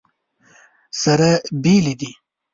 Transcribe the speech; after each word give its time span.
سره 1.01 1.29
بېلې 1.63 1.93
دي. 1.99 2.11